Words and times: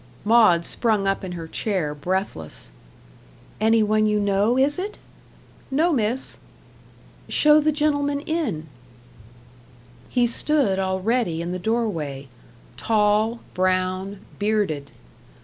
Maud 0.25 0.65
sprung 0.65 1.05
up 1.05 1.23
in 1.23 1.33
her 1.33 1.47
chair, 1.47 1.93
breathless. 1.93 2.71
"Any 3.59 3.83
one 3.83 4.07
you 4.07 4.19
know, 4.19 4.57
is 4.57 4.79
it?" 4.79 4.97
"No, 5.69 5.93
Miss." 5.93 6.39
"Show 7.29 7.59
the 7.59 7.71
gentleman 7.71 8.21
in." 8.21 8.65
He 10.09 10.25
stood 10.25 10.79
already 10.79 11.39
in 11.39 11.51
the 11.51 11.59
doorway, 11.59 12.27
tall, 12.77 13.41
brown, 13.53 14.21
bearded. 14.39 14.89